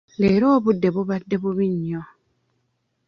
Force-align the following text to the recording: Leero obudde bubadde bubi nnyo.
Leero 0.21 0.47
obudde 0.57 0.87
bubadde 0.95 1.35
bubi 1.41 1.65
nnyo. 1.73 2.01